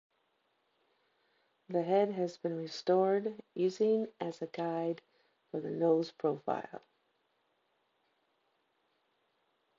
The 1.69 1.83
head 1.83 2.13
has 2.13 2.35
been 2.35 2.57
restored, 2.57 3.39
using 3.53 4.07
a 4.19 4.23
as 4.23 4.41
a 4.41 4.47
guide 4.47 5.03
for 5.51 5.59
the 5.61 5.69
nose's 5.69 6.11
profile. 6.11 6.81